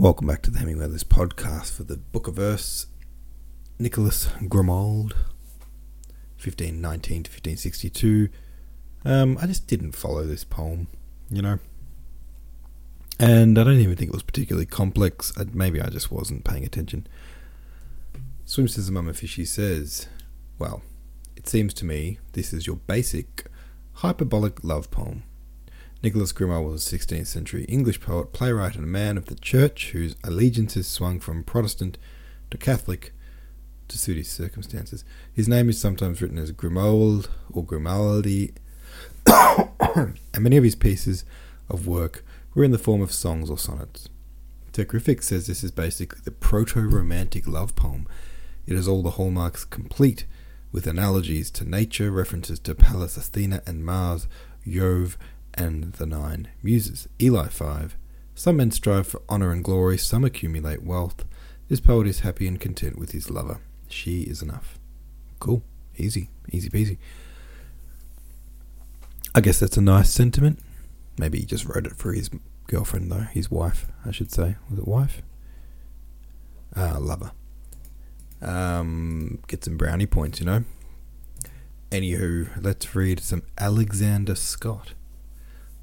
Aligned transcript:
Welcome 0.00 0.28
back 0.28 0.42
to 0.42 0.52
the 0.52 0.60
Hemingway 0.60 0.86
List 0.86 1.08
podcast 1.08 1.72
for 1.72 1.82
the 1.82 1.96
Book 1.96 2.28
of 2.28 2.34
Verse. 2.34 2.86
Nicholas 3.80 4.26
Grimald, 4.42 5.14
1519 6.38 7.24
to 7.24 7.28
1562. 7.28 8.28
Um, 9.04 9.36
I 9.42 9.48
just 9.48 9.66
didn't 9.66 9.96
follow 9.96 10.24
this 10.24 10.44
poem, 10.44 10.86
you 11.28 11.42
know. 11.42 11.58
And 13.18 13.58
I 13.58 13.64
don't 13.64 13.80
even 13.80 13.96
think 13.96 14.10
it 14.10 14.14
was 14.14 14.22
particularly 14.22 14.66
complex. 14.66 15.32
I, 15.36 15.46
maybe 15.52 15.82
I 15.82 15.88
just 15.88 16.12
wasn't 16.12 16.44
paying 16.44 16.64
attention. 16.64 17.08
Swim 18.44 18.68
says 18.68 18.86
the 18.86 18.92
Mama 18.92 19.14
Fishy 19.14 19.44
says, 19.44 20.06
Well, 20.60 20.82
it 21.34 21.48
seems 21.48 21.74
to 21.74 21.84
me 21.84 22.20
this 22.34 22.52
is 22.52 22.68
your 22.68 22.76
basic 22.76 23.46
hyperbolic 23.94 24.62
love 24.62 24.92
poem. 24.92 25.24
Nicholas 26.00 26.32
Grimald 26.32 26.70
was 26.70 26.92
a 26.92 26.96
16th 26.96 27.26
century 27.26 27.64
English 27.64 28.00
poet, 28.00 28.32
playwright, 28.32 28.76
and 28.76 28.84
a 28.84 28.88
man 28.88 29.16
of 29.16 29.26
the 29.26 29.34
church 29.34 29.90
whose 29.90 30.14
allegiances 30.22 30.86
swung 30.86 31.18
from 31.18 31.42
Protestant 31.42 31.98
to 32.52 32.56
Catholic 32.56 33.12
to 33.88 33.98
suit 33.98 34.16
his 34.16 34.30
circumstances. 34.30 35.04
His 35.32 35.48
name 35.48 35.68
is 35.68 35.80
sometimes 35.80 36.22
written 36.22 36.38
as 36.38 36.52
Grimoald 36.52 37.28
or 37.52 37.64
Grimaldi, 37.64 38.54
and 39.26 40.14
many 40.38 40.56
of 40.56 40.64
his 40.64 40.76
pieces 40.76 41.24
of 41.68 41.88
work 41.88 42.24
were 42.54 42.62
in 42.62 42.70
the 42.70 42.78
form 42.78 43.02
of 43.02 43.12
songs 43.12 43.50
or 43.50 43.58
sonnets. 43.58 44.08
Techrific 44.72 45.24
says 45.24 45.48
this 45.48 45.64
is 45.64 45.72
basically 45.72 46.20
the 46.22 46.30
proto 46.30 46.80
romantic 46.80 47.48
love 47.48 47.74
poem. 47.74 48.06
It 48.66 48.76
has 48.76 48.86
all 48.86 49.02
the 49.02 49.12
hallmarks 49.12 49.64
complete, 49.64 50.26
with 50.70 50.86
analogies 50.86 51.50
to 51.52 51.68
nature, 51.68 52.12
references 52.12 52.60
to 52.60 52.74
Pallas 52.76 53.16
Athena 53.16 53.62
and 53.66 53.84
Mars, 53.84 54.28
Jove, 54.68 55.18
and 55.58 55.92
the 55.94 56.06
nine 56.06 56.48
muses. 56.62 57.08
Eli 57.20 57.48
5. 57.48 57.96
Some 58.34 58.58
men 58.58 58.70
strive 58.70 59.08
for 59.08 59.22
honour 59.28 59.50
and 59.50 59.64
glory, 59.64 59.98
some 59.98 60.24
accumulate 60.24 60.82
wealth. 60.82 61.24
This 61.68 61.80
poet 61.80 62.06
is 62.06 62.20
happy 62.20 62.46
and 62.46 62.60
content 62.60 62.98
with 62.98 63.10
his 63.10 63.30
lover. 63.30 63.60
She 63.88 64.22
is 64.22 64.40
enough. 64.40 64.78
Cool. 65.40 65.62
Easy. 65.96 66.30
Easy 66.50 66.70
peasy. 66.70 66.98
I 69.34 69.40
guess 69.40 69.58
that's 69.58 69.76
a 69.76 69.82
nice 69.82 70.10
sentiment. 70.10 70.60
Maybe 71.18 71.40
he 71.40 71.44
just 71.44 71.64
wrote 71.64 71.86
it 71.86 71.96
for 71.96 72.12
his 72.12 72.30
girlfriend, 72.68 73.10
though. 73.10 73.26
His 73.32 73.50
wife, 73.50 73.86
I 74.06 74.12
should 74.12 74.30
say. 74.30 74.56
Was 74.70 74.78
it 74.78 74.86
wife? 74.86 75.22
Ah, 76.76 76.96
lover. 77.00 77.32
Um, 78.40 79.40
get 79.48 79.64
some 79.64 79.76
brownie 79.76 80.06
points, 80.06 80.38
you 80.38 80.46
know. 80.46 80.64
Anywho, 81.90 82.50
let's 82.62 82.94
read 82.94 83.18
some 83.18 83.42
Alexander 83.58 84.36
Scott 84.36 84.92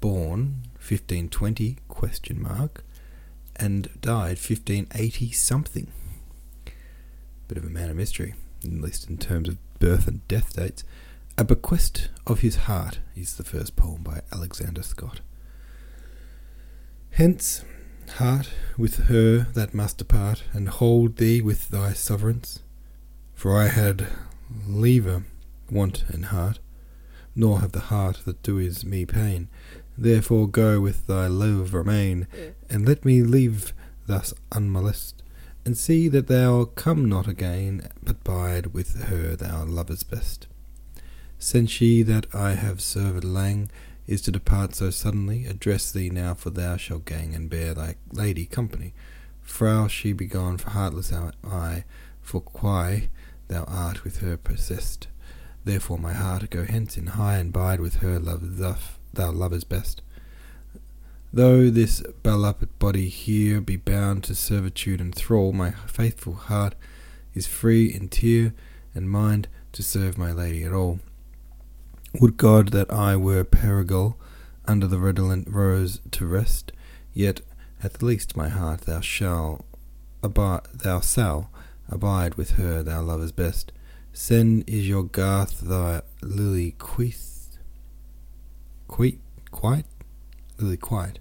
born 0.00 0.62
1520 0.74 1.76
question 1.88 2.40
mark 2.42 2.84
and 3.56 3.88
died 4.00 4.38
1580 4.38 5.32
something. 5.32 5.92
Bit 7.48 7.58
of 7.58 7.64
a 7.64 7.70
man 7.70 7.90
of 7.90 7.96
mystery, 7.96 8.34
at 8.64 8.70
least 8.70 9.08
in 9.08 9.18
terms 9.18 9.48
of 9.48 9.58
birth 9.78 10.06
and 10.06 10.26
death 10.28 10.54
dates. 10.54 10.84
A 11.36 11.44
Bequest 11.44 12.08
of 12.26 12.40
His 12.40 12.56
Heart 12.56 12.98
is 13.14 13.36
the 13.36 13.44
first 13.44 13.76
poem 13.76 14.02
by 14.02 14.22
Alexander 14.32 14.82
Scott. 14.82 15.20
Hence, 17.10 17.64
heart, 18.16 18.50
with 18.76 19.06
her 19.06 19.46
that 19.54 19.74
must 19.74 19.98
depart, 19.98 20.44
and 20.52 20.68
hold 20.68 21.16
thee 21.16 21.40
with 21.40 21.68
thy 21.68 21.92
sovereigns. 21.92 22.60
For 23.34 23.56
I 23.56 23.68
had 23.68 24.08
liever 24.66 25.24
want 25.70 26.04
and 26.08 26.26
heart, 26.26 26.58
nor 27.34 27.60
have 27.60 27.72
the 27.72 27.80
heart 27.80 28.22
that 28.24 28.42
doeth 28.42 28.84
me 28.84 29.04
pain, 29.06 29.48
Therefore 30.00 30.46
go 30.46 30.80
with 30.80 31.08
thy 31.08 31.26
love 31.26 31.74
remain, 31.74 32.28
and 32.70 32.86
let 32.86 33.04
me 33.04 33.20
live 33.22 33.72
thus 34.06 34.32
unmolest, 34.52 35.24
and 35.64 35.76
see 35.76 36.06
that 36.06 36.28
thou 36.28 36.66
come 36.66 37.08
not 37.08 37.26
again, 37.26 37.88
but 38.00 38.22
bide 38.22 38.68
with 38.68 39.02
her 39.06 39.34
thou 39.34 39.64
lovest 39.64 40.08
best. 40.08 40.46
Since 41.40 41.72
she 41.72 42.02
that 42.04 42.32
I 42.32 42.52
have 42.52 42.80
served 42.80 43.24
lang 43.24 43.70
is 44.06 44.22
to 44.22 44.30
depart 44.30 44.76
so 44.76 44.90
suddenly, 44.90 45.46
address 45.46 45.90
thee 45.90 46.10
now, 46.10 46.34
for 46.34 46.50
thou 46.50 46.76
shalt 46.76 47.04
gang 47.04 47.34
and 47.34 47.50
bear 47.50 47.74
thy 47.74 47.96
lady 48.12 48.46
company. 48.46 48.94
Frau 49.42 49.88
she 49.88 50.12
be 50.12 50.26
gone, 50.26 50.58
for 50.58 50.70
heartless 50.70 51.12
am 51.12 51.32
I, 51.42 51.84
for 52.22 52.44
why 52.60 53.08
thou 53.48 53.64
art 53.64 54.04
with 54.04 54.18
her 54.18 54.36
possessed. 54.36 55.08
Therefore 55.64 55.98
my 55.98 56.12
heart 56.12 56.48
go 56.50 56.64
hence 56.64 56.96
in 56.96 57.08
high, 57.08 57.36
and 57.36 57.52
bide 57.52 57.80
with 57.80 57.96
her 57.96 58.18
love 58.18 58.58
thus 58.58 58.98
thou 59.12 59.30
lovers 59.30 59.64
best. 59.64 60.02
Though 61.32 61.68
this 61.68 62.02
beloved 62.22 62.78
body 62.78 63.08
here 63.08 63.60
be 63.60 63.76
bound 63.76 64.24
to 64.24 64.34
servitude 64.34 65.00
and 65.00 65.14
thrall, 65.14 65.52
my 65.52 65.72
faithful 65.72 66.34
heart 66.34 66.74
is 67.34 67.46
free 67.46 67.92
in 67.92 68.08
tear 68.08 68.54
and 68.94 69.10
mind 69.10 69.48
to 69.72 69.82
serve 69.82 70.16
my 70.16 70.32
lady 70.32 70.64
at 70.64 70.72
all. 70.72 71.00
Would 72.18 72.38
God 72.38 72.68
that 72.68 72.90
I 72.90 73.16
were 73.16 73.44
Perigal 73.44 74.18
under 74.66 74.86
the 74.86 74.98
redolent 74.98 75.48
rose 75.50 76.00
to 76.12 76.26
rest, 76.26 76.72
yet 77.12 77.42
at 77.82 78.02
least 78.02 78.36
my 78.36 78.48
heart 78.48 78.82
thou 78.82 79.00
shall 79.00 79.66
abide, 80.22 80.62
thou 80.72 81.00
shall 81.00 81.50
abide 81.90 82.36
with 82.36 82.52
her 82.52 82.82
thou 82.82 83.02
lovers 83.02 83.32
best. 83.32 83.70
Send 84.20 84.68
is 84.68 84.88
your 84.88 85.04
garth 85.04 85.60
thy 85.60 86.02
lily 86.22 86.72
queeth 86.72 87.56
Quite, 88.88 89.20
quite, 89.52 89.86
lily 90.58 90.76
quiet. 90.76 91.20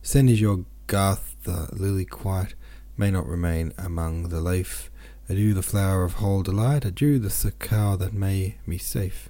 Send 0.00 0.30
is 0.30 0.40
your 0.40 0.64
garth 0.86 1.36
the 1.44 1.68
lily 1.70 2.06
quiet 2.06 2.54
may 2.96 3.10
not 3.10 3.26
remain 3.28 3.74
among 3.76 4.30
the 4.30 4.40
leaf. 4.40 4.90
Adieu 5.28 5.52
the 5.52 5.62
flower 5.62 6.02
of 6.02 6.14
whole 6.14 6.42
delight, 6.42 6.86
adieu 6.86 7.18
the 7.18 7.28
succour 7.28 7.98
that 7.98 8.14
may 8.14 8.56
me 8.66 8.78
safe. 8.78 9.28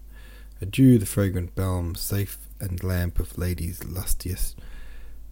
Adieu 0.60 0.98
the 0.98 1.04
fragrant 1.04 1.56
balm 1.56 1.96
safe 1.96 2.38
and 2.60 2.84
lamp 2.84 3.18
of 3.18 3.36
ladies 3.36 3.82
lustiest. 3.84 4.56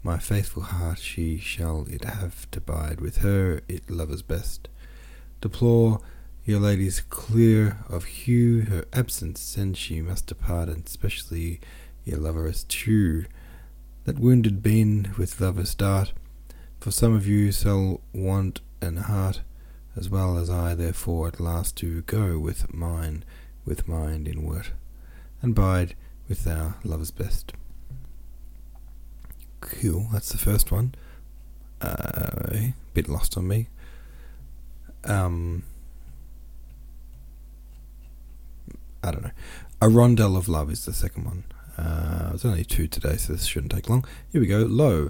My 0.02 0.18
faithful 0.18 0.64
heart 0.64 0.98
she 0.98 1.38
shall 1.38 1.86
it 1.88 2.02
have 2.02 2.50
to 2.50 2.60
bide 2.60 3.00
with 3.00 3.18
her 3.18 3.60
it 3.68 3.88
lovers 3.88 4.22
best. 4.22 4.68
Deplore 5.40 6.00
your 6.44 6.60
lady's 6.60 7.00
clear 7.00 7.78
of 7.88 8.04
hue 8.04 8.62
her 8.62 8.84
absence, 8.92 9.40
since 9.40 9.78
she 9.78 10.00
must 10.00 10.26
depart, 10.26 10.68
and 10.68 10.88
specially 10.88 11.60
your 12.04 12.18
lover 12.18 12.46
is 12.46 12.64
true. 12.64 13.26
That 14.04 14.18
wounded 14.18 14.62
been 14.62 15.14
with 15.18 15.40
lover's 15.40 15.74
dart, 15.74 16.12
for 16.80 16.90
some 16.90 17.14
of 17.14 17.26
you 17.26 17.52
shall 17.52 18.00
want 18.12 18.60
an 18.80 18.96
heart, 18.96 19.42
as 19.96 20.08
well 20.08 20.38
as 20.38 20.48
I 20.48 20.74
therefore 20.74 21.28
at 21.28 21.40
last 21.40 21.76
do 21.76 22.02
go 22.02 22.38
with 22.38 22.72
mine, 22.72 23.24
with 23.64 23.86
mind 23.86 24.26
in 24.26 24.42
word, 24.42 24.68
and 25.42 25.54
bide 25.54 25.94
with 26.28 26.44
thou 26.44 26.74
lover's 26.84 27.10
best. 27.10 27.52
Cool, 29.60 30.08
that's 30.12 30.32
the 30.32 30.38
first 30.38 30.72
one. 30.72 30.94
Uh, 31.80 32.70
bit 32.94 33.08
lost 33.08 33.36
on 33.36 33.46
me. 33.46 33.68
Um, 35.04 35.64
I 39.02 39.10
don't 39.10 39.22
know. 39.22 39.30
A 39.80 39.86
Rondel 39.86 40.36
of 40.36 40.48
Love 40.48 40.70
is 40.70 40.84
the 40.84 40.92
second 40.92 41.24
one. 41.24 41.44
Uh, 41.78 42.30
there's 42.30 42.44
only 42.44 42.64
two 42.64 42.86
today, 42.86 43.16
so 43.16 43.32
this 43.32 43.46
shouldn't 43.46 43.72
take 43.72 43.88
long. 43.88 44.04
Here 44.30 44.40
we 44.40 44.46
go. 44.46 44.58
Lo, 44.58 45.08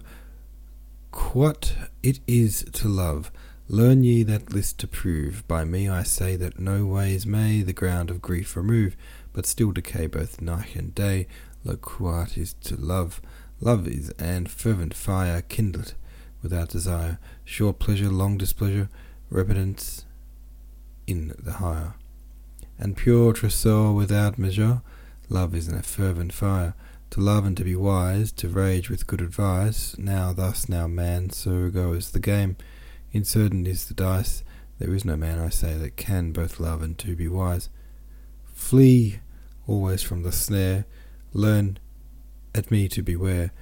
what 1.33 1.75
it 2.03 2.21
is 2.27 2.65
to 2.73 2.89
love. 2.89 3.33
Learn 3.69 4.03
ye 4.03 4.23
that 4.25 4.53
list 4.53 4.79
to 4.79 4.89
prove. 4.89 5.47
By 5.49 5.65
me 5.65 5.89
I 5.89 6.03
say 6.03 6.37
that 6.37 6.59
no 6.59 6.87
ways 6.87 7.27
may 7.27 7.62
the 7.62 7.73
ground 7.73 8.11
of 8.11 8.23
grief 8.23 8.56
remove, 8.56 8.97
but 9.33 9.47
still 9.47 9.73
decay 9.73 10.06
both 10.06 10.41
night 10.41 10.77
and 10.77 10.95
day. 10.95 11.27
Lo, 11.65 11.77
what 11.99 12.37
is 12.37 12.55
to 12.65 12.77
love. 12.77 13.21
Love 13.61 13.87
is 13.87 14.11
and 14.19 14.50
fervent 14.50 14.95
fire 14.95 15.43
kindled 15.43 15.95
without 16.43 16.71
desire, 16.71 17.19
short 17.45 17.79
pleasure, 17.79 18.09
long 18.09 18.38
displeasure, 18.38 18.88
repentance 19.29 20.05
in 21.06 21.35
the 21.38 21.53
higher, 21.55 21.94
and 22.81 22.97
pure 22.97 23.32
tresor 23.32 23.94
without 23.94 24.38
measure 24.38 24.82
Love 25.32 25.55
is 25.55 25.69
a 25.69 25.81
fervent 25.81 26.32
fire. 26.32 26.75
To 27.11 27.21
love 27.21 27.44
and 27.44 27.56
to 27.56 27.62
be 27.62 27.77
wise, 27.77 28.32
to 28.32 28.49
rage 28.49 28.91
with 28.91 29.06
good 29.06 29.21
advice. 29.21 29.97
Now 29.97 30.32
thus, 30.32 30.69
now 30.69 30.88
man, 30.88 31.31
so 31.31 31.71
goes 31.71 32.11
the 32.11 32.19
game. 32.19 32.56
Incertain 33.12 33.65
is 33.65 33.85
the 33.85 33.94
dice. 33.94 34.43
There 34.81 34.93
is 34.93 35.05
no 35.05 35.17
man, 35.17 35.38
I 35.38 35.49
say, 35.49 35.75
that 35.75 35.97
can 35.97 36.32
both 36.32 36.59
love 36.59 36.82
and 36.82 36.99
to 36.99 37.15
be 37.15 37.29
wise. 37.29 37.69
Flee 38.53 39.21
always 39.69 40.03
from 40.03 40.25
the 40.25 40.33
snare. 40.33 40.85
Learn 41.33 41.79
at 42.56 42.73
me 42.73 42.88
to 42.88 43.00
beware. 43.00 43.53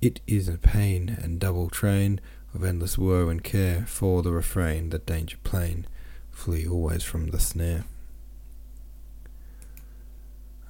It 0.00 0.20
is 0.28 0.48
a 0.48 0.58
pain 0.58 1.08
and 1.20 1.40
double 1.40 1.70
train 1.70 2.20
of 2.54 2.62
endless 2.62 2.96
woe 2.96 3.28
and 3.28 3.42
care. 3.42 3.84
For 3.88 4.22
the 4.22 4.30
refrain, 4.30 4.90
that 4.90 5.06
danger 5.06 5.38
plain. 5.42 5.88
Flee 6.30 6.68
always 6.68 7.02
from 7.02 7.30
the 7.30 7.40
snare. 7.40 7.84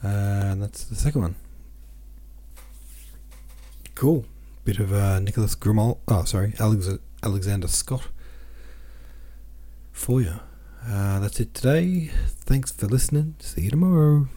And 0.03 0.63
that's 0.63 0.85
the 0.85 0.95
second 0.95 1.21
one. 1.23 1.35
Cool. 3.95 4.25
Bit 4.65 4.79
of 4.79 4.93
uh, 4.93 5.21
Nicholas 5.21 5.55
Grimal. 5.55 5.99
Oh, 6.09 6.25
sorry, 6.25 6.55
Alex, 6.59 6.89
Alexander 7.23 7.69
Scott 7.69 8.09
for 9.93 10.21
you. 10.21 10.35
Uh, 10.87 11.19
that's 11.21 11.41
it 11.41 11.55
today. 11.55 12.11
Thanks 12.27 12.71
for 12.73 12.87
listening. 12.87 13.37
See 13.41 13.63
you 13.63 13.71
tomorrow. 13.71 14.29